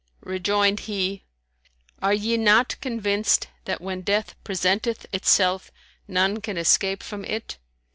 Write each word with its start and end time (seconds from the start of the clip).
Rejoined 0.25 0.79
he, 0.89 1.25
"Are 2.01 2.11
ye 2.11 2.35
not 2.35 2.75
convinced 2.81 3.49
that 3.65 3.81
when 3.81 4.01
death 4.01 4.33
presenteth 4.43 5.05
itself, 5.13 5.69
none 6.07 6.41
can 6.41 6.57
escape 6.57 7.03
from 7.03 7.23
it? 7.23 7.59